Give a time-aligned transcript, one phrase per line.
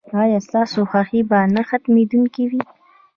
[0.21, 2.61] ایا ستاسو خوښي به نه ختمیدونکې وي؟